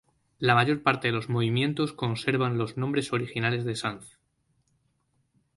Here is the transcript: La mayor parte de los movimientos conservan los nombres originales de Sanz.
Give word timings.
La 0.39 0.55
mayor 0.55 0.81
parte 0.81 1.09
de 1.09 1.13
los 1.13 1.29
movimientos 1.29 1.93
conservan 1.93 2.57
los 2.57 2.75
nombres 2.75 3.13
originales 3.13 3.65
de 3.65 3.75
Sanz. 3.75 4.17